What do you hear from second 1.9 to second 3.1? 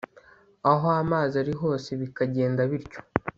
bikagenda bityo